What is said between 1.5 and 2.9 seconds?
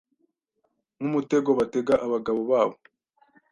batega abagabo babo